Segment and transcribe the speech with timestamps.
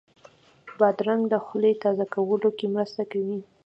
[0.77, 3.39] بادرنګ د خولې تازه کولو کې مرسته کوي.